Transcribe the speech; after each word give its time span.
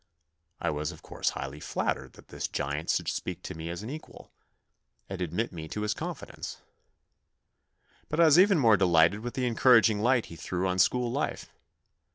I 0.59 0.71
was, 0.71 0.91
of 0.91 1.03
course, 1.03 1.29
highly 1.37 1.59
flattered 1.59 2.13
that 2.13 2.29
this 2.29 2.47
giant 2.47 2.89
should 2.89 3.07
speak 3.07 3.43
to 3.43 3.53
me 3.53 3.69
as 3.69 3.83
an 3.83 3.91
equal, 3.91 4.31
and 5.07 5.21
admit 5.21 5.51
me 5.51 5.67
to 5.67 5.81
his 5.81 5.93
confidences. 5.93 6.57
But 8.09 8.19
I 8.19 8.25
was 8.25 8.39
even 8.39 8.57
more 8.57 8.77
delighted 8.77 9.19
with 9.19 9.35
the 9.35 9.45
encouraging 9.45 9.99
light 9.99 10.25
he 10.25 10.35
threw 10.35 10.67
on 10.67 10.79
school 10.79 11.11
life. 11.11 11.53